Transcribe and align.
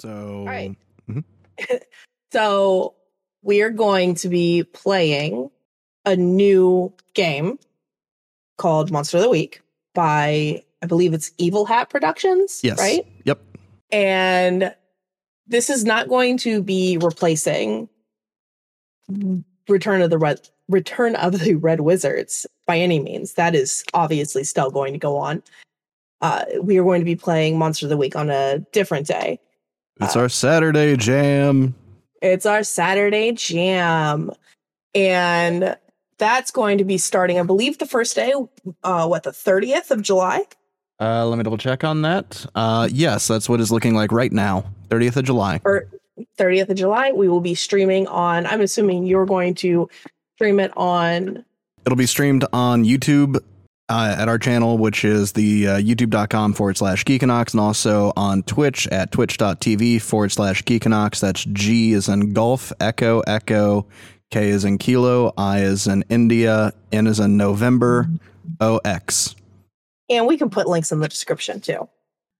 So, 0.00 0.44
right. 0.46 0.76
Mhm. 1.08 1.24
so 2.32 2.94
we 3.42 3.62
are 3.62 3.70
going 3.70 4.14
to 4.16 4.28
be 4.28 4.64
playing 4.64 5.50
a 6.04 6.16
new 6.16 6.92
game 7.14 7.58
called 8.58 8.90
Monster 8.90 9.18
of 9.18 9.22
the 9.24 9.30
Week 9.30 9.60
by 9.94 10.62
I 10.82 10.86
believe 10.86 11.14
it's 11.14 11.30
Evil 11.38 11.64
Hat 11.64 11.88
Productions. 11.90 12.60
yes. 12.62 12.78
Right. 12.78 13.06
Yep. 13.24 13.40
And 13.90 14.74
this 15.46 15.70
is 15.70 15.84
not 15.84 16.08
going 16.08 16.36
to 16.38 16.62
be 16.62 16.98
replacing 16.98 17.88
Return 19.68 20.02
of 20.02 20.10
the 20.10 20.18
Red 20.18 20.48
Return 20.68 21.14
of 21.16 21.40
the 21.40 21.54
Red 21.54 21.80
Wizards 21.80 22.46
by 22.66 22.78
any 22.78 22.98
means. 22.98 23.34
That 23.34 23.54
is 23.54 23.84
obviously 23.94 24.44
still 24.44 24.70
going 24.70 24.92
to 24.92 24.98
go 24.98 25.16
on. 25.16 25.42
Uh, 26.20 26.44
we 26.60 26.78
are 26.78 26.82
going 26.84 27.00
to 27.00 27.04
be 27.04 27.16
playing 27.16 27.58
Monster 27.58 27.86
of 27.86 27.90
the 27.90 27.96
Week 27.96 28.16
on 28.16 28.30
a 28.30 28.58
different 28.72 29.06
day. 29.06 29.38
It's 30.00 30.16
Uh, 30.16 30.20
our 30.20 30.28
Saturday 30.28 30.96
jam. 30.96 31.74
It's 32.22 32.46
our 32.46 32.62
Saturday 32.62 33.32
jam. 33.32 34.32
And 34.94 35.76
that's 36.18 36.50
going 36.50 36.78
to 36.78 36.84
be 36.84 36.98
starting, 36.98 37.38
I 37.38 37.42
believe, 37.42 37.78
the 37.78 37.86
first 37.86 38.16
day, 38.16 38.32
uh, 38.82 39.06
what, 39.06 39.22
the 39.22 39.30
30th 39.30 39.90
of 39.90 40.02
July? 40.02 40.44
Uh, 41.00 41.26
let 41.26 41.36
me 41.36 41.44
double 41.44 41.58
check 41.58 41.84
on 41.84 42.02
that. 42.02 42.46
Uh, 42.54 42.88
yes, 42.90 43.28
that's 43.28 43.48
what 43.48 43.60
it's 43.60 43.70
looking 43.70 43.94
like 43.94 44.12
right 44.12 44.32
now. 44.32 44.64
30th 44.88 45.16
of 45.16 45.24
July. 45.24 45.60
Or 45.64 45.88
30th 46.38 46.70
of 46.70 46.76
July. 46.76 47.12
We 47.12 47.28
will 47.28 47.42
be 47.42 47.54
streaming 47.54 48.06
on, 48.06 48.46
I'm 48.46 48.62
assuming 48.62 49.04
you're 49.04 49.26
going 49.26 49.54
to 49.56 49.88
stream 50.36 50.60
it 50.60 50.72
on 50.76 51.44
It'll 51.86 51.96
be 51.96 52.06
streamed 52.06 52.44
on 52.52 52.84
YouTube 52.84 53.38
uh, 53.88 54.16
at 54.18 54.28
our 54.28 54.38
channel, 54.38 54.78
which 54.78 55.04
is 55.04 55.32
the 55.32 55.68
uh, 55.68 55.76
youtube.com 55.78 56.52
forward 56.54 56.76
slash 56.76 57.04
Geekinox, 57.04 57.52
and 57.52 57.60
also 57.60 58.12
on 58.16 58.42
Twitch 58.44 58.86
at 58.88 59.12
twitch.tv 59.12 60.00
forward 60.02 60.32
slash 60.32 60.62
Geekinox. 60.64 61.20
That's 61.20 61.44
G 61.44 61.92
is 61.92 62.08
in 62.08 62.32
golf, 62.32 62.72
echo, 62.80 63.20
echo, 63.20 63.86
K 64.30 64.48
is 64.48 64.64
in 64.64 64.78
kilo, 64.78 65.32
I 65.36 65.60
is 65.60 65.86
in 65.86 66.04
India, 66.08 66.72
N 66.92 67.06
is 67.06 67.20
in 67.20 67.36
November, 67.36 68.08
O 68.60 68.78
X. 68.84 69.34
and 70.10 70.26
we 70.26 70.36
can 70.36 70.50
put 70.50 70.68
links 70.68 70.90
in 70.92 71.00
the 71.00 71.08
description 71.08 71.60
too. 71.60 71.88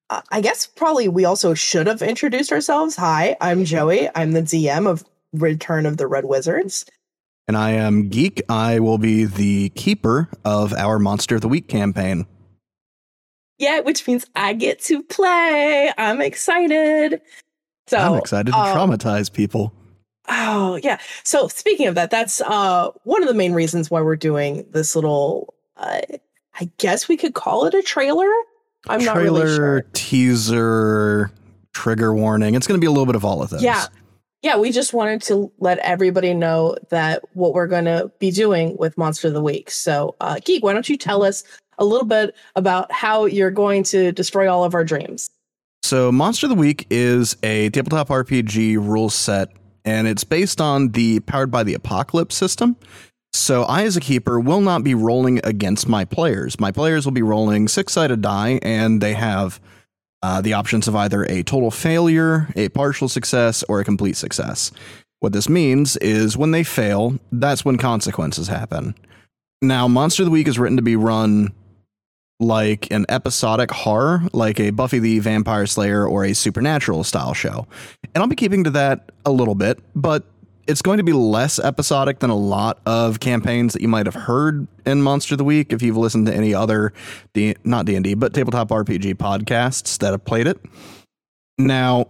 Uh, 0.09 0.23
I 0.31 0.41
guess 0.41 0.67
probably 0.67 1.09
we 1.09 1.25
also 1.25 1.53
should 1.55 1.89
have 1.89 2.01
introduced 2.01 2.53
ourselves. 2.53 2.95
Hi, 2.97 3.37
I'm 3.41 3.65
Joei. 3.65 4.11
I'm 4.15 4.33
the 4.33 4.43
DM 4.43 4.87
of 4.87 5.05
Return 5.33 5.85
of 5.85 5.97
the 5.97 6.07
Red 6.07 6.25
Wizards. 6.25 6.87
And 7.49 7.57
I 7.57 7.73
am 7.73 8.09
Geek. 8.09 8.43
I 8.49 8.81
will 8.81 8.99
be 8.99 9.25
the 9.25 9.69
keeper 9.71 10.29
of 10.45 10.73
our 10.73 10.99
Monster 10.99 11.37
of 11.37 11.43
the 11.43 11.49
Week 11.49 11.69
campaign. 11.69 12.27
Yeah, 13.59 13.81
which 13.81 14.07
means 14.07 14.27
I 14.35 14.53
get 14.53 14.81
to 14.83 15.03
play. 15.03 15.93
I'm 15.97 16.21
excited. 16.21 17.23
So 17.87 17.99
I'm 17.99 18.19
excited 18.19 18.51
to 18.51 18.59
um, 18.59 18.77
traumatize 18.77 19.33
people. 19.33 19.73
Oh 20.29 20.79
yeah. 20.83 20.99
So 21.23 21.47
speaking 21.49 21.87
of 21.87 21.95
that, 21.95 22.11
that's 22.11 22.41
uh 22.41 22.91
one 23.05 23.23
of 23.23 23.29
the 23.29 23.35
main 23.35 23.53
reasons 23.53 23.91
why 23.91 24.01
we're 24.01 24.17
doing 24.17 24.67
this 24.73 24.97
little. 24.97 25.55
Uh, 25.77 26.01
I 26.59 26.71
guess 26.79 27.07
we 27.07 27.17
could 27.17 27.35
call 27.35 27.67
it 27.67 27.75
a 27.75 27.83
trailer. 27.83 28.31
I'm 28.89 29.05
not 29.05 29.15
Trailer, 29.15 29.45
really 29.45 29.57
sure. 29.57 29.87
teaser, 29.93 31.31
trigger 31.73 32.15
warning. 32.15 32.55
It's 32.55 32.67
going 32.67 32.79
to 32.79 32.85
be 32.85 32.87
a 32.87 32.91
little 32.91 33.07
bit 33.07 33.15
of 33.17 33.25
all 33.25 33.43
of 33.43 33.51
those. 33.51 33.63
Yeah. 33.63 33.87
Yeah, 34.47 34.57
we 34.59 34.71
just 34.71 34.93
wanted 34.93 35.23
to 35.23 35.51
let 35.59 35.79
everybody 35.79 36.33
know 36.33 36.77
that 36.91 37.25
what 37.33 37.53
we're 37.53 37.67
going 37.67 37.87
to 37.87 38.13
be 38.21 38.31
doing 38.31 38.77
with 38.77 38.97
Monster 38.97 39.27
of 39.27 39.35
the 39.35 39.43
Week. 39.43 39.73
So, 39.73 40.15
uh, 40.21 40.39
Geek, 40.45 40.63
why 40.63 40.73
don't 40.73 40.89
you 40.89 40.97
tell 40.97 41.25
us 41.25 41.43
a 41.79 41.85
little 41.85 42.07
bit 42.07 42.33
about 42.55 42.93
how 42.93 43.25
you're 43.25 43.51
going 43.51 43.83
to 43.83 44.13
destroy 44.13 44.49
all 44.49 44.63
of 44.63 44.73
our 44.73 44.85
dreams? 44.85 45.29
So, 45.83 46.13
Monster 46.13 46.47
of 46.47 46.51
the 46.51 46.55
Week 46.55 46.87
is 46.91 47.37
a 47.43 47.71
tabletop 47.71 48.07
RPG 48.07 48.77
rule 48.77 49.11
set, 49.11 49.49
and 49.85 50.07
it's 50.07 50.23
based 50.23 50.61
on 50.61 50.93
the 50.93 51.19
Powered 51.19 51.51
by 51.51 51.65
the 51.65 51.75
Apocalypse 51.75 52.37
system. 52.37 52.77
So, 53.33 53.65
I, 53.65 53.83
as 53.83 53.97
a 53.97 54.01
keeper, 54.01 54.39
will 54.39 54.61
not 54.61 54.85
be 54.85 54.95
rolling 54.95 55.41
against 55.43 55.89
my 55.89 56.05
players. 56.05 56.61
My 56.61 56.71
players 56.71 57.05
will 57.05 57.11
be 57.11 57.21
rolling 57.21 57.67
six 57.67 57.95
sided 57.95 58.23
die, 58.23 58.61
and 58.63 59.01
they 59.01 59.15
have 59.15 59.61
uh, 60.27 60.41
the 60.41 60.55
options 60.55 60.89
of 60.89 60.97
either 60.97 61.23
a 61.27 61.45
total 61.45 61.71
failure, 61.71 62.49
a 62.57 62.69
partial 62.71 63.09
success, 63.09 63.63
or 63.69 63.79
a 63.79 63.85
complete 63.85 64.17
success. 64.17 64.73
What 65.21 65.33
this 65.33 65.49
means 65.49 65.97
is 65.99 66.37
when 66.37 66.51
they 66.51 66.65
fail, 66.65 67.17
that's 67.31 67.65
when 67.65 67.79
consequences 67.79 68.49
happen. 68.49 68.97
Now, 69.63 69.87
Monster 69.87 70.25
of 70.25 70.27
the 70.27 70.33
Week 70.33 70.49
is 70.49 70.59
written 70.59 70.79
to 70.79 70.83
be 70.83 70.97
run 70.97 71.53
like 72.41 72.91
an 72.91 73.07
episodic 73.09 73.71
horror, 73.71 74.23
like 74.33 74.59
a 74.59 74.71
Buffy 74.71 74.99
the 74.99 75.21
Vampire 75.21 75.65
Slayer 75.65 76.05
or 76.05 76.25
a 76.25 76.35
supernatural 76.35 77.05
style 77.05 77.33
show. 77.33 77.69
And 78.13 78.21
I'll 78.21 78.27
be 78.27 78.35
keeping 78.35 78.65
to 78.65 78.71
that 78.71 79.13
a 79.25 79.31
little 79.31 79.55
bit, 79.55 79.79
but 79.95 80.25
it's 80.67 80.83
going 80.83 80.99
to 80.99 81.05
be 81.05 81.13
less 81.13 81.59
episodic 81.59 82.19
than 82.19 82.31
a 82.31 82.37
lot 82.37 82.81
of 82.87 83.21
campaigns 83.21 83.73
that 83.73 83.83
you 83.83 83.89
might 83.89 84.07
have 84.07 84.15
heard 84.15 84.67
in 84.85 85.03
Monster 85.03 85.35
of 85.35 85.39
the 85.39 85.45
Week 85.45 85.73
if 85.73 85.83
you've 85.83 85.97
listened 85.97 86.27
to 86.27 86.35
any 86.35 86.55
other 86.55 86.93
D- 87.35 87.55
not 87.65 87.87
D&D, 87.87 88.15
but 88.15 88.35
tabletop 88.35 88.69
RPG 88.69 89.15
podcasts 89.15 89.99
that 89.99 90.11
have 90.11 90.25
played 90.25 90.47
it. 90.47 90.61
Now, 91.59 92.09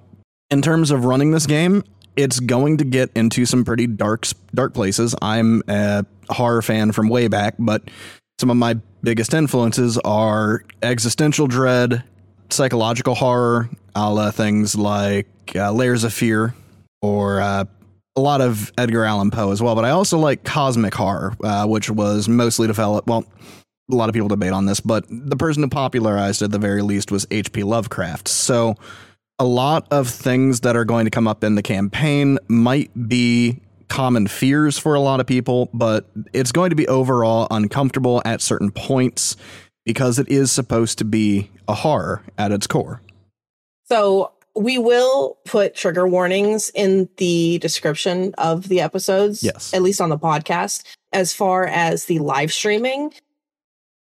in 0.51 0.63
terms 0.63 0.91
of 0.91 1.05
running 1.05 1.33
this 1.33 1.47
game, 1.47 1.83
it's 2.17 2.41
going 2.41 2.79
to 2.79 2.85
get 2.85 3.11
into 3.15 3.45
some 3.45 3.65
pretty 3.65 3.87
dark 3.87 4.27
dark 4.55 4.73
places. 4.73 5.15
I'm 5.21 5.63
a 5.69 6.07
horror 6.31 6.63
fan 6.63 6.93
from 6.93 7.09
way 7.09 7.29
back, 7.29 7.55
but 7.59 7.83
some 8.41 8.51
of 8.51 8.57
my 8.57 8.79
biggest 9.03 9.35
influences 9.35 9.99
are 9.99 10.65
existential 10.83 11.47
dread, 11.47 12.03
psychological 12.51 13.15
horror, 13.15 13.69
a 13.95 14.11
la 14.11 14.31
things 14.31 14.75
like 14.77 15.29
uh, 15.55 15.71
Layers 15.73 16.05
of 16.05 16.13
Fear, 16.15 16.55
or 17.03 17.41
uh, 17.41 17.65
a 18.17 18.21
lot 18.21 18.41
of 18.41 18.73
Edgar 18.79 19.05
Allan 19.05 19.31
Poe 19.31 19.53
as 19.53 19.63
well. 19.63 19.75
But 19.75 19.85
I 19.85 19.91
also 19.91 20.19
like 20.19 20.45
cosmic 20.45 20.95
horror, 20.95 21.35
uh, 21.45 21.67
which 21.67 21.91
was 21.91 22.29
mostly 22.29 22.67
developed. 22.67 23.09
Well, 23.09 23.25
a 23.91 23.95
lot 23.95 24.09
of 24.09 24.15
people 24.15 24.29
debate 24.29 24.53
on 24.53 24.67
this, 24.67 24.81
but 24.81 25.05
the 25.09 25.37
person 25.37 25.63
who 25.63 25.69
popularized 25.69 26.43
it 26.43 26.47
at 26.47 26.51
the 26.51 26.59
very 26.59 26.83
least 26.83 27.13
was 27.13 27.27
H.P. 27.31 27.63
Lovecraft. 27.63 28.27
So 28.27 28.75
a 29.39 29.45
lot 29.45 29.87
of 29.91 30.09
things 30.09 30.61
that 30.61 30.77
are 30.77 30.85
going 30.85 31.05
to 31.05 31.11
come 31.11 31.29
up 31.29 31.45
in 31.45 31.55
the 31.55 31.63
campaign 31.63 32.39
might 32.49 32.91
be 33.09 33.61
common 33.89 34.27
fears 34.27 34.79
for 34.79 34.95
a 34.95 35.01
lot 35.01 35.21
of 35.21 35.27
people, 35.27 35.69
but 35.73 36.07
it's 36.33 36.51
going 36.51 36.71
to 36.71 36.77
be 36.77 36.89
overall 36.89 37.47
uncomfortable 37.51 38.21
at 38.25 38.41
certain 38.41 38.71
points 38.71 39.37
because 39.85 40.19
it 40.19 40.29
is 40.29 40.51
supposed 40.51 40.99
to 40.99 41.05
be 41.05 41.51
a 41.69 41.75
horror 41.75 42.23
at 42.37 42.51
its 42.51 42.67
core. 42.67 43.01
So, 43.85 44.33
we 44.57 44.79
will 44.79 45.39
put 45.45 45.75
trigger 45.75 46.09
warnings 46.09 46.71
in 46.75 47.09
the 47.19 47.59
description 47.59 48.35
of 48.39 48.69
the 48.69 48.81
episodes, 48.81 49.43
Yes. 49.43 49.73
at 49.75 49.83
least 49.83 50.01
on 50.01 50.09
the 50.09 50.19
podcast. 50.19 50.83
As 51.13 51.33
far 51.33 51.67
as 51.67 52.07
the 52.07 52.19
live 52.19 52.53
streaming, 52.53 53.13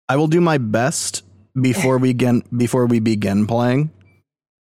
I 0.08 0.16
will 0.18 0.28
do 0.28 0.42
my 0.42 0.58
best 0.58 1.24
before 1.60 1.98
we 1.98 2.14
begin 2.14 2.44
before 2.56 2.86
we 2.86 3.00
begin 3.00 3.48
playing 3.48 3.92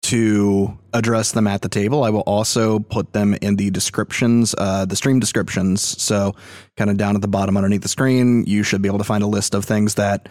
to 0.03 0.79
address 0.93 1.33
them 1.33 1.49
at 1.49 1.63
the 1.63 1.69
table. 1.69 2.05
I 2.05 2.11
will 2.11 2.21
also 2.21 2.79
put 2.79 3.13
them 3.13 3.35
in 3.43 3.57
the 3.57 3.71
descriptions, 3.71 4.55
uh, 4.57 4.85
the 4.85 4.95
stream 4.95 5.19
descriptions. 5.19 5.83
So, 6.01 6.37
kind 6.77 6.91
of 6.91 6.97
down 6.97 7.17
at 7.17 7.23
the 7.23 7.29
bottom 7.29 7.57
underneath 7.57 7.83
the 7.83 7.89
screen, 7.89 8.45
you 8.47 8.63
should 8.63 8.83
be 8.83 8.89
able 8.89 8.99
to 8.99 9.05
find 9.05 9.25
a 9.25 9.27
list 9.27 9.55
of 9.55 9.65
things 9.65 9.95
that 9.97 10.29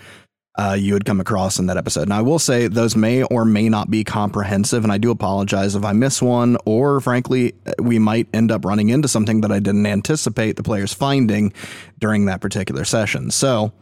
uh, 0.57 0.75
you 0.79 0.93
had 0.93 1.03
come 1.05 1.19
across 1.19 1.59
in 1.59 1.65
that 1.65 1.77
episode. 1.77 2.07
Now, 2.07 2.19
I 2.19 2.21
will 2.21 2.39
say 2.39 2.67
those 2.67 2.95
may 2.95 3.23
or 3.23 3.43
may 3.43 3.67
not 3.67 3.91
be 3.91 4.03
comprehensive, 4.03 4.83
and 4.83 4.91
I 4.91 4.97
do 4.97 5.11
apologize 5.11 5.75
if 5.75 5.83
I 5.83 5.91
miss 5.93 6.21
one, 6.21 6.57
or 6.65 7.01
frankly, 7.01 7.53
we 7.79 7.99
might 7.99 8.27
end 8.33 8.51
up 8.51 8.63
running 8.63 8.89
into 8.89 9.07
something 9.07 9.41
that 9.41 9.51
I 9.51 9.59
didn't 9.59 9.85
anticipate 9.85 10.55
the 10.55 10.63
players 10.63 10.93
finding 10.93 11.51
during 11.99 12.25
that 12.25 12.39
particular 12.39 12.85
session. 12.85 13.31
So, 13.31 13.73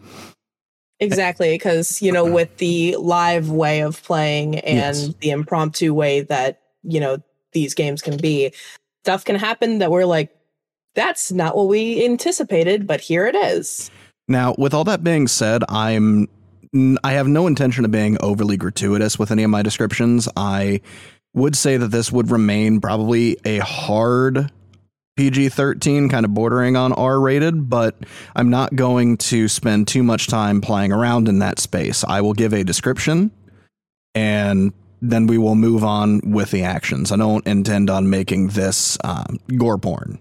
exactly, 1.00 1.54
because, 1.54 2.02
you 2.02 2.12
know, 2.12 2.26
with 2.26 2.58
the 2.58 2.96
live 2.96 3.52
way 3.52 3.82
of 3.82 4.02
playing 4.02 4.60
and 4.60 4.96
Yes. 4.96 5.14
the 5.22 5.30
impromptu 5.30 5.94
way 5.94 6.22
that, 6.22 6.62
you 6.82 7.00
know, 7.00 7.18
these 7.52 7.76
games 7.76 8.02
can 8.02 8.18
be, 8.18 8.52
stuff 9.04 9.24
can 9.24 9.36
happen 9.36 9.78
that 9.78 9.92
we're 9.92 10.06
like, 10.06 10.36
that's 10.96 11.32
not 11.32 11.56
what 11.56 11.68
we 11.68 12.04
anticipated, 12.04 12.88
but 12.88 13.02
here 13.02 13.28
it 13.28 13.36
is. 13.36 13.92
Now, 14.28 14.56
with 14.58 14.74
all 14.74 14.84
that 14.86 15.04
being 15.04 15.28
said, 15.28 15.64
I'm 15.70 16.28
I 17.04 17.14
have 17.14 17.28
no 17.28 17.48
intention 17.48 17.86
of 17.86 17.92
being 17.92 18.18
overly 18.20 18.58
gratuitous 18.58 19.20
with 19.20 19.32
any 19.32 19.44
of 19.44 19.50
my 19.50 19.62
descriptions. 19.62 20.28
I 20.36 20.82
would 21.34 21.56
say 21.56 21.78
that 21.78 21.90
this 21.90 22.12
would 22.12 22.32
remain 22.32 22.82
probably 22.82 23.38
a 23.46 23.60
hard 23.60 24.52
PG-13 25.16 26.10
kind 26.10 26.26
of 26.26 26.34
bordering 26.34 26.76
on 26.76 26.92
R-rated, 26.92 27.70
but 27.70 27.96
I'm 28.36 28.50
not 28.50 28.76
going 28.76 29.18
to 29.18 29.48
spend 29.48 29.88
too 29.88 30.02
much 30.02 30.28
time 30.28 30.62
playing 30.62 30.92
around 30.92 31.28
in 31.28 31.40
that 31.40 31.60
space. 31.60 32.04
I 32.04 32.22
will 32.22 32.34
give 32.34 32.54
a 32.54 32.64
description 32.64 33.32
and 34.16 34.74
then 35.02 35.28
we 35.28 35.38
will 35.38 35.56
move 35.56 35.84
on 35.84 36.22
with 36.24 36.52
the 36.52 36.64
actions. 36.64 37.12
I 37.12 37.18
don't 37.18 37.46
intend 37.46 37.90
on 37.90 38.10
making 38.10 38.50
this 38.50 38.98
um, 39.04 39.38
gore 39.58 39.78
porn. 39.78 40.18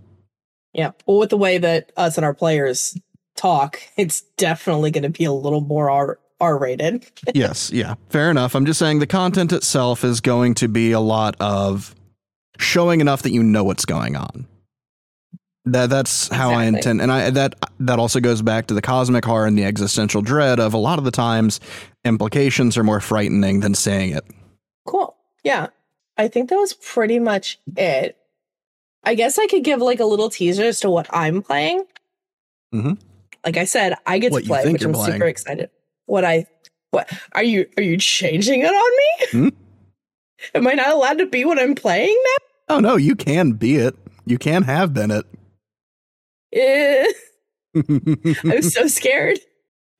Yeah. 0.74 0.92
Well, 1.06 1.18
with 1.18 1.30
the 1.30 1.36
way 1.36 1.58
that 1.58 1.92
us 1.96 2.16
and 2.16 2.24
our 2.24 2.34
players 2.34 2.98
talk, 3.36 3.80
it's 3.96 4.22
definitely 4.36 4.90
going 4.90 5.04
to 5.04 5.10
be 5.10 5.24
a 5.24 5.32
little 5.32 5.60
more 5.60 5.90
R 5.90 6.18
R 6.42 6.58
rated. 6.58 7.06
yes, 7.34 7.70
yeah, 7.72 7.94
fair 8.10 8.30
enough. 8.30 8.54
I'm 8.54 8.66
just 8.66 8.78
saying 8.78 8.98
the 8.98 9.06
content 9.06 9.52
itself 9.52 10.04
is 10.04 10.20
going 10.20 10.54
to 10.56 10.68
be 10.68 10.92
a 10.92 11.00
lot 11.00 11.36
of 11.40 11.94
showing 12.58 13.00
enough 13.00 13.22
that 13.22 13.30
you 13.32 13.42
know 13.42 13.64
what's 13.64 13.84
going 13.86 14.16
on. 14.16 14.46
That 15.64 15.90
that's 15.90 16.26
how 16.28 16.50
I 16.50 16.64
intend, 16.64 17.00
and 17.00 17.12
I 17.12 17.30
that 17.30 17.54
that 17.78 17.98
also 18.00 18.18
goes 18.18 18.42
back 18.42 18.66
to 18.66 18.74
the 18.74 18.82
cosmic 18.82 19.24
horror 19.24 19.46
and 19.46 19.56
the 19.56 19.64
existential 19.64 20.20
dread 20.20 20.58
of 20.58 20.74
a 20.74 20.78
lot 20.78 20.98
of 20.98 21.04
the 21.04 21.12
times 21.12 21.60
implications 22.04 22.76
are 22.76 22.82
more 22.82 23.00
frightening 23.00 23.60
than 23.60 23.74
saying 23.74 24.10
it. 24.10 24.24
Cool. 24.84 25.16
Yeah. 25.44 25.68
I 26.18 26.26
think 26.28 26.50
that 26.50 26.56
was 26.56 26.74
pretty 26.74 27.20
much 27.20 27.58
it. 27.76 28.16
I 29.04 29.14
guess 29.14 29.38
I 29.38 29.46
could 29.46 29.62
give 29.64 29.80
like 29.80 30.00
a 30.00 30.04
little 30.04 30.28
teaser 30.28 30.64
as 30.64 30.80
to 30.80 30.90
what 30.90 31.06
I'm 31.10 31.42
playing. 31.42 31.84
Mhm. 32.74 32.98
Like 33.44 33.56
I 33.56 33.64
said, 33.64 33.94
I 34.04 34.18
get 34.18 34.32
What 34.32 34.42
to 34.42 34.48
play, 34.48 34.70
which 34.72 34.82
I'm 34.84 34.92
playing. 34.92 35.12
super 35.12 35.26
excited. 35.26 35.70
What 36.12 36.26
I 36.26 36.46
what 36.90 37.10
are 37.32 37.42
you 37.42 37.66
are 37.78 37.82
you 37.82 37.96
changing 37.96 38.60
it 38.60 38.66
on 38.66 38.90
me? 38.98 39.26
Hmm? 39.30 39.48
Am 40.54 40.66
I 40.66 40.74
not 40.74 40.92
allowed 40.92 41.16
to 41.16 41.26
be 41.26 41.46
what 41.46 41.58
I'm 41.58 41.74
playing 41.74 42.14
now? 42.22 42.76
Oh 42.76 42.80
no, 42.80 42.96
you 42.96 43.16
can 43.16 43.52
be 43.52 43.76
it. 43.76 43.96
You 44.26 44.36
can 44.36 44.62
have 44.62 44.92
been 44.92 45.10
it. 45.10 45.24
Eh. 46.52 47.10
I'm 48.44 48.60
so 48.60 48.88
scared. 48.88 49.38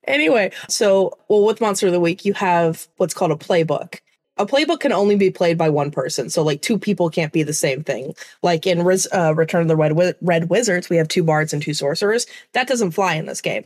Anyway, 0.05 0.51
so 0.69 1.17
well, 1.29 1.45
with 1.45 1.59
Monster 1.59 1.87
of 1.87 1.93
the 1.93 1.99
Week, 1.99 2.25
you 2.25 2.33
have 2.33 2.87
what's 2.97 3.15
called 3.15 3.31
a 3.31 3.35
playbook. 3.35 3.97
A 4.37 4.45
playbook 4.45 4.81
can 4.81 4.91
only 4.91 5.15
be 5.15 5.31
played 5.31 5.57
by 5.57 5.71
one 5.71 5.89
person, 5.89 6.29
so 6.29 6.43
like 6.43 6.61
two 6.61 6.77
people 6.77 7.09
can't 7.09 7.33
be 7.33 7.41
the 7.41 7.53
same 7.53 7.83
thing. 7.83 8.13
Like 8.43 8.67
in 8.67 8.83
Riz, 8.83 9.07
uh, 9.11 9.33
Return 9.33 9.63
of 9.63 9.67
the 9.67 9.75
Red 9.75 9.89
Wi- 9.89 10.13
Red 10.21 10.51
Wizards, 10.51 10.91
we 10.91 10.97
have 10.97 11.07
two 11.07 11.23
bards 11.23 11.53
and 11.53 11.61
two 11.63 11.73
sorcerers. 11.73 12.27
That 12.51 12.67
doesn't 12.67 12.91
fly 12.91 13.15
in 13.15 13.25
this 13.25 13.41
game. 13.41 13.65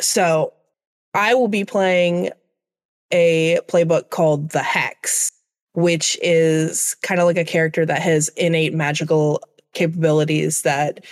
So 0.00 0.52
I 1.16 1.32
will 1.32 1.48
be 1.48 1.64
playing 1.64 2.30
a 3.10 3.58
playbook 3.68 4.10
called 4.10 4.50
the 4.50 4.62
Hex, 4.62 5.32
which 5.72 6.18
is 6.22 6.94
kind 7.02 7.20
of 7.20 7.26
like 7.26 7.38
a 7.38 7.44
character 7.44 7.86
that 7.86 8.02
has 8.02 8.28
innate 8.36 8.74
magical 8.74 9.42
capabilities 9.72 10.62
that 10.62 11.04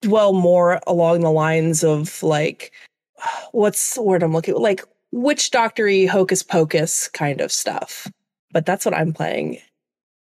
dwell 0.00 0.32
more 0.32 0.80
along 0.86 1.20
the 1.20 1.30
lines 1.30 1.84
of 1.84 2.22
like 2.22 2.72
what's 3.52 3.94
the 3.94 4.02
word 4.02 4.22
I'm 4.22 4.32
looking 4.32 4.54
like 4.54 4.82
witch 5.12 5.50
doctory 5.50 6.06
hocus 6.06 6.42
pocus 6.42 7.08
kind 7.08 7.42
of 7.42 7.52
stuff. 7.52 8.10
But 8.52 8.64
that's 8.64 8.86
what 8.86 8.96
I'm 8.96 9.12
playing. 9.12 9.58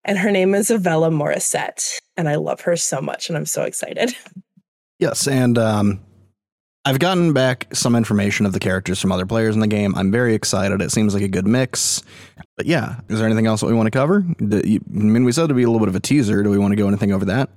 And 0.05 0.19
her 0.19 0.31
name 0.31 0.55
is 0.55 0.71
Avella 0.71 1.11
Morissette. 1.11 1.99
And 2.17 2.29
I 2.29 2.37
love 2.37 2.61
her 2.61 2.77
so 2.77 3.01
much 3.01 3.29
and 3.29 3.37
I'm 3.37 3.47
so 3.47 3.65
excited. 3.65 4.15
Yes, 4.99 5.29
and 5.29 5.59
um, 5.59 6.01
I've 6.87 7.01
gotten 7.01 7.33
back 7.33 7.67
some 7.75 7.97
information 7.97 8.47
of 8.47 8.53
the 8.53 8.61
characters 8.61 9.01
from 9.01 9.11
other 9.11 9.27
players 9.27 9.57
in 9.57 9.61
the 9.61 9.67
game. 9.67 9.93
I'm 9.97 10.13
very 10.13 10.35
excited. 10.35 10.81
It 10.81 10.93
seems 10.93 11.15
like 11.15 11.23
a 11.25 11.29
good 11.29 11.45
mix. 11.45 12.01
But 12.57 12.67
yeah, 12.67 13.01
is 13.09 13.19
there 13.19 13.27
anything 13.27 13.49
else 13.49 13.61
that 13.61 13.67
we 13.67 13.75
want 13.75 13.89
to 13.89 13.91
cover? 13.91 14.25
I 14.41 14.79
mean, 14.89 15.25
we 15.25 15.33
said 15.33 15.45
it'd 15.45 15.57
be 15.57 15.65
a 15.65 15.67
little 15.67 15.81
bit 15.81 15.89
of 15.89 15.97
a 15.97 16.01
teaser. 16.01 16.45
Do 16.45 16.51
we 16.51 16.59
want 16.59 16.71
to 16.71 16.77
go 16.77 16.87
anything 16.87 17.13
over 17.13 17.25
that? 17.25 17.51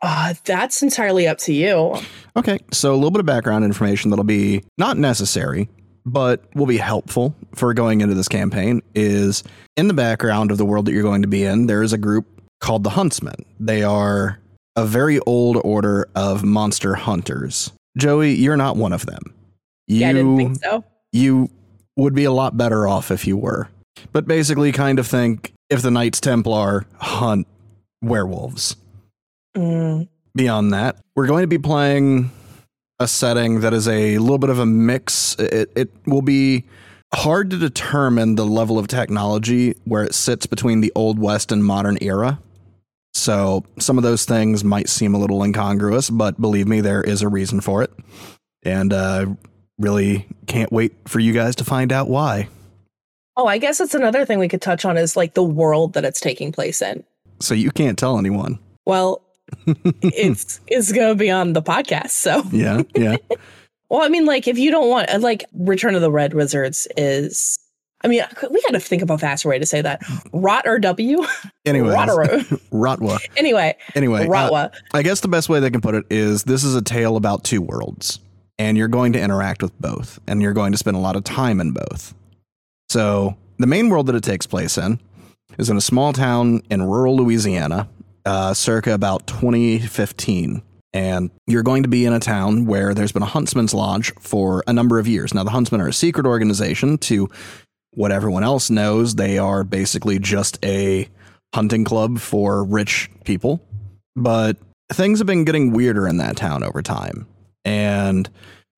Uh, 0.00 0.34
that's 0.44 0.80
entirely 0.80 1.26
up 1.26 1.38
to 1.38 1.52
you. 1.52 1.96
Okay, 2.36 2.60
so 2.70 2.92
a 2.92 2.94
little 2.94 3.10
bit 3.10 3.18
of 3.18 3.26
background 3.26 3.64
information 3.64 4.10
that'll 4.10 4.24
be 4.24 4.62
not 4.78 4.96
necessary, 4.96 5.68
but 6.04 6.44
will 6.54 6.66
be 6.66 6.76
helpful 6.76 7.34
for 7.52 7.74
going 7.74 8.00
into 8.00 8.14
this 8.14 8.28
campaign 8.28 8.80
is 8.94 9.42
in 9.76 9.88
the 9.88 9.94
background 9.94 10.52
of 10.52 10.58
the 10.58 10.64
world 10.64 10.86
that 10.86 10.92
you're 10.92 11.02
going 11.02 11.22
to 11.22 11.28
be 11.28 11.42
in, 11.42 11.66
there 11.66 11.82
is 11.82 11.92
a 11.92 11.98
group 11.98 12.26
called 12.60 12.84
the 12.84 12.90
Huntsmen. 12.90 13.44
They 13.58 13.82
are 13.82 14.38
a 14.76 14.86
very 14.86 15.18
old 15.20 15.56
order 15.64 16.08
of 16.14 16.44
monster 16.44 16.94
hunters. 16.94 17.72
Joei, 17.98 18.36
you're 18.38 18.56
not 18.56 18.76
one 18.76 18.92
of 18.92 19.06
them. 19.06 19.34
You, 19.86 20.00
yeah, 20.00 20.08
I 20.08 20.12
didn't 20.12 20.36
think 20.36 20.56
so. 20.62 20.84
you 21.12 21.50
would 21.96 22.14
be 22.14 22.24
a 22.24 22.32
lot 22.32 22.56
better 22.56 22.86
off 22.86 23.10
if 23.10 23.26
you 23.26 23.36
were. 23.36 23.68
But 24.12 24.26
basically, 24.26 24.72
kind 24.72 24.98
of 24.98 25.06
think 25.06 25.52
if 25.70 25.80
the 25.82 25.90
Knights 25.90 26.20
Templar 26.20 26.86
hunt 26.98 27.46
werewolves 28.02 28.76
Mm, 29.56 30.08
beyond 30.34 30.72
that, 30.74 30.98
we're 31.14 31.26
going 31.26 31.42
to 31.42 31.46
be 31.46 31.56
playing 31.58 32.30
a 33.00 33.08
setting 33.08 33.60
that 33.60 33.72
is 33.72 33.88
a 33.88 34.18
little 34.18 34.36
bit 34.38 34.50
of 34.50 34.58
a 34.58 34.66
mix. 34.66 35.34
It, 35.38 35.72
it 35.74 35.90
will 36.06 36.20
be 36.22 36.64
hard 37.14 37.48
to 37.50 37.56
determine 37.56 38.34
the 38.34 38.44
level 38.44 38.78
of 38.78 38.86
technology 38.88 39.74
where 39.84 40.04
it 40.04 40.14
sits 40.14 40.44
between 40.44 40.82
the 40.82 40.92
Old 40.94 41.18
West 41.18 41.52
and 41.52 41.64
modern 41.64 41.96
era. 42.02 42.38
So 43.16 43.64
some 43.78 43.96
of 43.96 44.04
those 44.04 44.26
things 44.26 44.62
might 44.62 44.88
seem 44.88 45.14
a 45.14 45.18
little 45.18 45.42
incongruous, 45.42 46.10
but 46.10 46.38
believe 46.40 46.68
me, 46.68 46.82
there 46.82 47.02
is 47.02 47.22
a 47.22 47.28
reason 47.28 47.62
for 47.62 47.82
it. 47.82 47.90
And 48.62 48.92
uh, 48.92 49.26
really 49.78 50.26
can't 50.46 50.70
wait 50.70 50.92
for 51.08 51.18
you 51.18 51.32
guys 51.32 51.56
to 51.56 51.64
find 51.64 51.92
out 51.92 52.08
why. 52.08 52.48
Oh, 53.36 53.46
I 53.46 53.56
guess 53.58 53.80
it's 53.80 53.94
another 53.94 54.26
thing 54.26 54.38
we 54.38 54.48
could 54.48 54.60
touch 54.60 54.84
on 54.84 54.98
is 54.98 55.16
like 55.16 55.34
the 55.34 55.42
world 55.42 55.94
that 55.94 56.04
it's 56.04 56.20
taking 56.20 56.52
place 56.52 56.82
in. 56.82 57.04
So 57.40 57.54
you 57.54 57.70
can't 57.70 57.98
tell 57.98 58.18
anyone. 58.18 58.58
Well, 58.84 59.22
it's 60.02 60.60
it's 60.66 60.92
gonna 60.92 61.14
be 61.14 61.30
on 61.30 61.52
the 61.52 61.62
podcast, 61.62 62.10
so 62.10 62.42
Yeah, 62.52 62.82
yeah. 62.94 63.16
Well, 63.88 64.02
I 64.02 64.08
mean, 64.08 64.26
like 64.26 64.48
if 64.48 64.58
you 64.58 64.72
don't 64.72 64.88
want, 64.88 65.08
like 65.20 65.44
Return 65.52 65.94
of 65.94 66.00
the 66.00 66.10
Red 66.10 66.34
Wizards 66.34 66.88
is. 66.96 67.56
I 68.04 68.08
mean, 68.08 68.22
we 68.50 68.62
got 68.62 68.72
to 68.72 68.80
think 68.80 69.02
of 69.02 69.10
a 69.10 69.18
faster 69.18 69.48
way 69.48 69.58
to 69.58 69.66
say 69.66 69.80
that. 69.82 70.02
Rot 70.32 70.66
or 70.66 70.78
W? 70.78 71.24
Anyway. 71.64 71.88
Rotwa. 72.70 73.18
Anyway, 73.36 73.76
Anyway, 73.94 74.26
uh, 74.26 74.30
Rotwa. 74.30 74.74
I 74.94 75.02
guess 75.02 75.20
the 75.20 75.28
best 75.28 75.48
way 75.48 75.60
they 75.60 75.70
can 75.70 75.80
put 75.80 75.94
it 75.94 76.04
is 76.10 76.44
this 76.44 76.62
is 76.62 76.74
a 76.74 76.82
tale 76.82 77.16
about 77.16 77.42
two 77.42 77.60
worlds, 77.62 78.20
and 78.58 78.76
you're 78.76 78.88
going 78.88 79.12
to 79.14 79.20
interact 79.20 79.62
with 79.62 79.76
both, 79.80 80.20
and 80.26 80.42
you're 80.42 80.52
going 80.52 80.72
to 80.72 80.78
spend 80.78 80.96
a 80.96 81.00
lot 81.00 81.16
of 81.16 81.24
time 81.24 81.60
in 81.60 81.72
both. 81.72 82.14
So, 82.90 83.36
the 83.58 83.66
main 83.66 83.88
world 83.88 84.06
that 84.06 84.14
it 84.14 84.22
takes 84.22 84.46
place 84.46 84.78
in 84.78 85.00
is 85.58 85.70
in 85.70 85.76
a 85.76 85.80
small 85.80 86.12
town 86.12 86.62
in 86.70 86.82
rural 86.82 87.16
Louisiana, 87.16 87.88
uh, 88.26 88.52
circa 88.54 88.92
about 88.92 89.26
2015. 89.26 90.62
And 90.92 91.30
you're 91.46 91.62
going 91.62 91.82
to 91.82 91.88
be 91.88 92.06
in 92.06 92.12
a 92.12 92.20
town 92.20 92.64
where 92.64 92.94
there's 92.94 93.12
been 93.12 93.22
a 93.22 93.26
Huntsman's 93.26 93.74
Lodge 93.74 94.12
for 94.18 94.64
a 94.66 94.72
number 94.72 94.98
of 94.98 95.06
years. 95.06 95.34
Now, 95.34 95.44
the 95.44 95.50
Huntsmen 95.50 95.80
are 95.80 95.88
a 95.88 95.92
secret 95.92 96.26
organization 96.26 96.96
to 96.98 97.28
what 97.96 98.12
everyone 98.12 98.44
else 98.44 98.70
knows. 98.70 99.14
They 99.14 99.38
are 99.38 99.64
basically 99.64 100.18
just 100.18 100.64
a 100.64 101.08
hunting 101.54 101.84
club 101.84 102.18
for 102.18 102.62
rich 102.62 103.10
people. 103.24 103.60
But 104.14 104.56
things 104.92 105.18
have 105.18 105.26
been 105.26 105.44
getting 105.44 105.72
weirder 105.72 106.06
in 106.06 106.18
that 106.18 106.36
town 106.36 106.62
over 106.62 106.82
time. 106.82 107.26
And 107.64 108.28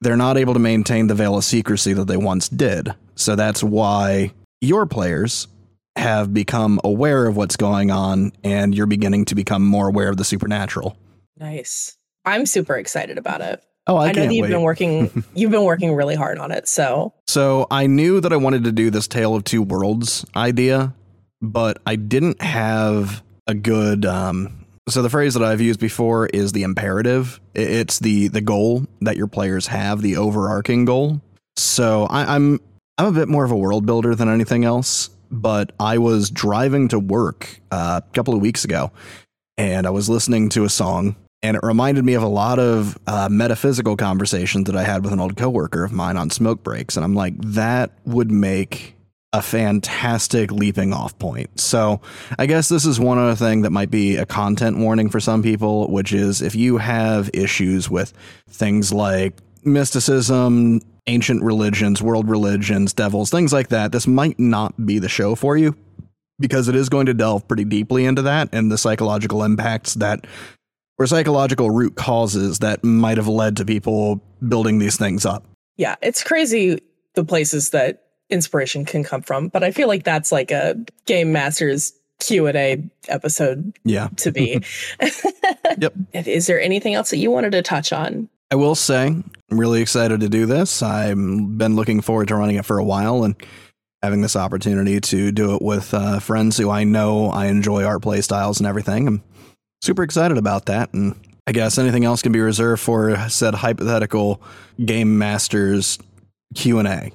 they're 0.01 0.17
not 0.17 0.39
able 0.39 0.55
to 0.55 0.61
maintain 0.61 1.09
the 1.09 1.15
veil 1.15 1.37
of 1.37 1.45
secrecy 1.45 1.93
that 1.93 2.07
they 2.07 2.17
once 2.17 2.49
did. 2.49 2.95
So 3.17 3.35
that's 3.35 3.63
why 3.63 4.33
your 4.61 4.87
players 4.87 5.49
have 5.97 6.33
become 6.33 6.81
aware 6.85 7.27
of 7.27 7.37
what's 7.37 7.57
going 7.57 7.91
on 7.91 8.33
and 8.45 8.73
you're 8.73 8.87
beginning 8.87 9.25
to 9.27 9.35
become 9.35 9.65
more 9.65 9.89
aware 9.89 10.09
of 10.09 10.17
the 10.17 10.25
supernatural. 10.25 10.97
Nice. 11.37 11.97
I'm 12.25 12.47
super 12.47 12.77
excited 12.77 13.19
about 13.19 13.41
it. 13.41 13.63
Oh, 13.89 13.97
I, 13.97 14.09
I, 14.09 14.13
know 14.13 14.27
that 14.27 14.35
you've 14.35 14.43
wait. 14.43 14.51
been 14.51 14.63
working. 14.63 15.25
you've 15.35 15.51
been 15.51 15.65
working 15.65 15.95
really 15.95 16.15
hard 16.15 16.39
on 16.39 16.53
it. 16.53 16.69
So 16.69 17.15
So 17.27 17.67
I 17.71 17.87
knew 17.87 18.21
that 18.21 18.33
I 18.33 18.37
wanted 18.37 18.65
to 18.65 18.73
do 18.73 18.91
this 18.91 19.09
Tale 19.09 19.35
of 19.35 19.45
Two 19.45 19.63
Worlds 19.63 20.27
idea, 20.37 20.95
but 21.41 21.81
I 21.87 21.97
didn't 21.97 22.43
have 22.43 23.23
a 23.47 23.55
good. 23.55 24.05
Um, 24.05 24.67
so 24.91 25.03
the 25.03 25.11
phrase 25.11 25.35
that 25.35 25.43
I've 25.43 25.63
used 25.63 25.81
before 25.81 26.27
is 26.27 26.53
the 26.53 26.63
imperative. 26.63 27.41
It's 27.55 27.99
the 27.99 28.29
the 28.29 28.43
goal 28.43 28.87
that 29.01 29.17
your 29.17 29.27
players 29.27 29.67
have, 29.69 30.03
the 30.03 30.17
overarching 30.19 30.85
goal. 30.85 31.23
So 31.57 32.05
I, 32.11 32.35
I'm 32.35 32.61
I'm 32.99 33.07
a 33.07 33.13
bit 33.13 33.29
more 33.29 33.45
of 33.45 33.51
a 33.51 33.57
world 33.57 33.87
builder 33.87 34.15
than 34.15 34.29
anything 34.29 34.65
else. 34.65 35.09
But 35.31 35.73
I 35.79 35.99
was 35.99 36.31
driving 36.31 36.89
to 36.89 36.99
work 36.99 37.61
uh, 37.71 38.01
a 38.03 38.13
couple 38.15 38.35
of 38.35 38.41
weeks 38.41 38.65
ago, 38.65 38.93
and 39.59 39.87
I 39.87 39.91
was 39.91 40.09
listening 40.09 40.49
to 40.51 40.65
a 40.65 40.71
song 40.71 41.17
and 41.43 41.57
it 41.57 41.63
reminded 41.63 42.05
me 42.05 42.15
of 42.15 42.23
a 42.23 42.29
lot 42.29 42.59
of 42.59 42.99
uh, 43.07 43.29
metaphysical 43.31 43.97
conversations 43.97 44.67
that 44.67 44.77
I 44.77 44.85
had 44.85 45.05
with 45.05 45.13
an 45.13 45.21
old 45.21 45.37
coworker 45.37 45.85
of 45.85 45.93
mine 45.93 46.17
on 46.17 46.31
smoke 46.31 46.63
breaks, 46.63 46.97
and 46.97 47.05
I'm 47.05 47.15
like, 47.15 47.35
that 47.39 47.93
would 48.05 48.31
make 48.31 48.95
a 49.33 49.43
fantastic 49.43 50.51
leaping 50.51 50.93
off 50.93 51.19
point. 51.19 51.61
So 51.61 52.01
I 52.39 52.47
guess 52.47 52.69
this 52.69 52.87
is 52.87 52.99
one 52.99 53.19
other 53.19 53.35
thing 53.35 53.63
that 53.63 53.71
might 53.71 53.91
be 53.91 54.17
a 54.17 54.25
content 54.25 54.79
warning 54.79 55.11
for 55.11 55.21
some 55.21 55.43
people, 55.43 55.89
which 55.91 56.13
is 56.13 56.41
if 56.41 56.55
you 56.55 56.79
have 56.79 57.29
issues 57.35 57.91
with 57.91 58.15
things 58.49 58.91
like 58.91 59.35
mysticism, 59.65 60.81
ancient 61.07 61.43
religions, 61.43 62.01
world 62.01 62.29
religions, 62.31 62.95
devils, 62.95 63.31
things 63.31 63.53
like 63.53 63.69
that, 63.69 63.93
this 63.93 64.07
might 64.07 64.39
not 64.39 64.87
be 64.87 64.99
the 64.99 65.11
show 65.11 65.35
for 65.35 65.59
you 65.59 65.77
because 66.41 66.69
it 66.69 66.75
is 66.75 66.89
going 66.89 67.07
to 67.07 67.15
delve 67.15 67.47
pretty 67.49 67.65
deeply 67.65 68.07
into 68.07 68.23
that 68.23 68.49
and 68.53 68.71
the 68.71 68.79
psychological 68.79 69.43
impacts 69.43 69.95
that 69.95 70.27
or 70.99 71.07
psychological 71.07 71.71
root 71.71 71.95
causes 71.97 72.59
that 72.61 72.83
might 72.85 73.17
have 73.17 73.29
led 73.29 73.57
to 73.59 73.65
people 73.65 74.21
building 74.49 74.79
these 74.79 74.97
things 74.97 75.25
up. 75.27 75.45
yeah, 75.77 75.97
it's 76.03 76.23
crazy 76.25 76.81
the 77.15 77.25
places 77.25 77.71
that 77.71 78.05
inspiration 78.31 78.85
can 78.85 79.03
come 79.05 79.23
from. 79.23 79.49
But 79.49 79.65
I 79.65 79.71
feel 79.71 79.89
like 79.89 80.05
that's 80.05 80.31
like 80.31 80.51
a 80.51 80.77
game 81.07 81.33
masters 81.33 81.93
Q 82.21 82.47
and 82.49 82.57
A 82.57 82.83
episode 83.09 83.73
Yeah. 83.85 84.09
to 84.17 84.33
be. 84.33 84.61
Yep. 85.79 85.95
Is 86.15 86.47
there 86.49 86.61
anything 86.61 86.95
else 86.95 87.11
that 87.11 87.19
you 87.19 87.31
wanted 87.31 87.53
to 87.53 87.63
touch 87.63 87.93
on? 87.93 88.29
I 88.51 88.57
will 88.57 88.75
say, 88.75 89.07
I'm 89.07 89.25
really 89.61 89.81
excited 89.81 90.21
to 90.21 90.29
do 90.29 90.47
this. 90.47 90.83
I've 90.83 91.17
been 91.17 91.77
looking 91.77 92.01
forward 92.01 92.29
to 92.29 92.37
running 92.37 92.57
it 92.57 92.65
for 92.65 92.79
a 92.79 92.85
while 92.85 93.23
and 93.23 93.37
having 94.03 94.21
this 94.23 94.35
opportunity 94.37 95.01
to 95.01 95.31
do 95.31 95.55
it 95.55 95.63
with 95.63 95.93
uh, 95.95 96.19
friends 96.19 96.57
who 96.57 96.71
I 96.71 96.85
know 96.85 97.31
I 97.31 97.47
enjoy 97.47 97.85
art 97.85 98.03
play 98.03 98.21
styles 98.23 98.59
and 98.59 98.67
everything. 98.67 99.07
I'm 99.07 99.23
super 99.83 100.03
excited 100.03 100.39
about 100.39 100.67
that. 100.67 100.93
And 100.93 101.15
I 101.47 101.53
guess 101.53 101.79
anything 101.79 102.05
else 102.05 102.23
can 102.23 102.33
be 102.33 102.41
reserved 102.41 102.83
for 102.83 103.17
said 103.29 103.55
hypothetical 103.55 104.43
game 104.85 105.19
masters 105.19 105.99
Q 106.55 106.79
and 106.79 106.89
A. 106.89 107.13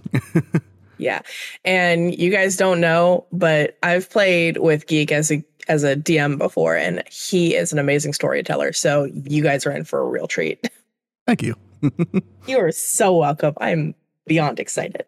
yeah, 0.97 1.21
and 1.65 2.17
you 2.17 2.29
guys 2.29 2.57
don't 2.57 2.79
know, 2.79 3.25
but 3.31 3.77
I've 3.83 4.09
played 4.09 4.57
with 4.57 4.87
Geek 4.87 5.11
as 5.11 5.31
a 5.31 5.43
as 5.67 5.83
a 5.83 5.95
DM 5.95 6.37
before, 6.37 6.75
and 6.75 7.03
he 7.09 7.55
is 7.55 7.71
an 7.71 7.79
amazing 7.79 8.13
storyteller. 8.13 8.73
So 8.73 9.05
you 9.05 9.41
guys 9.43 9.65
are 9.65 9.71
in 9.71 9.85
for 9.85 9.99
a 9.99 10.05
real 10.05 10.27
treat. 10.27 10.69
Thank 11.27 11.41
you. 11.41 11.55
you 12.47 12.57
are 12.57 12.71
so 12.71 13.15
welcome. 13.15 13.53
I'm 13.59 13.95
beyond 14.27 14.59
excited. 14.59 15.05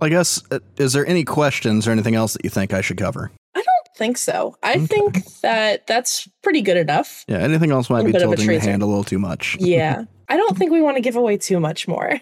I 0.00 0.08
guess, 0.08 0.42
uh, 0.50 0.58
is 0.78 0.92
there 0.92 1.06
any 1.06 1.24
questions 1.24 1.86
or 1.86 1.92
anything 1.92 2.16
else 2.16 2.32
that 2.32 2.44
you 2.44 2.50
think 2.50 2.72
I 2.72 2.80
should 2.80 2.96
cover? 2.96 3.30
I 3.54 3.62
don't 3.62 3.71
think 3.96 4.18
so. 4.18 4.56
I 4.62 4.72
okay. 4.72 4.86
think 4.86 5.26
that 5.40 5.86
that's 5.86 6.28
pretty 6.42 6.62
good 6.62 6.76
enough. 6.76 7.24
Yeah, 7.28 7.38
anything 7.38 7.70
else 7.70 7.90
might 7.90 8.04
be 8.04 8.12
tilting 8.12 8.46
the 8.46 8.60
hand 8.60 8.82
a 8.82 8.86
little 8.86 9.04
too 9.04 9.18
much. 9.18 9.56
yeah, 9.60 10.04
I 10.28 10.36
don't 10.36 10.56
think 10.56 10.70
we 10.70 10.80
want 10.80 10.96
to 10.96 11.02
give 11.02 11.16
away 11.16 11.36
too 11.36 11.60
much 11.60 11.86
more. 11.88 12.20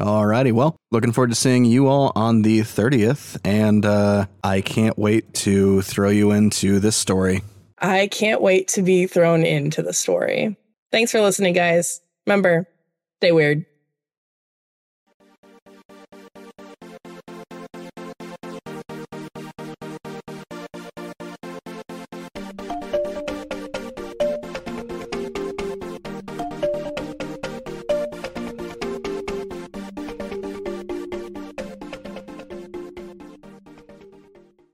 Alrighty, 0.00 0.52
well, 0.52 0.76
looking 0.90 1.12
forward 1.12 1.28
to 1.28 1.36
seeing 1.36 1.66
you 1.66 1.86
all 1.86 2.10
on 2.16 2.40
the 2.40 2.60
30th, 2.60 3.38
and 3.44 3.84
uh, 3.84 4.26
I 4.42 4.62
can't 4.62 4.98
wait 4.98 5.34
to 5.34 5.82
throw 5.82 6.08
you 6.08 6.30
into 6.30 6.80
this 6.80 6.96
story. 6.96 7.42
I 7.78 8.06
can't 8.06 8.40
wait 8.40 8.68
to 8.68 8.82
be 8.82 9.06
thrown 9.06 9.44
into 9.44 9.82
the 9.82 9.92
story. 9.92 10.56
Thanks 10.90 11.12
for 11.12 11.20
listening, 11.20 11.52
guys. 11.52 12.00
Remember, 12.26 12.66
stay 13.18 13.32
weird. 13.32 13.66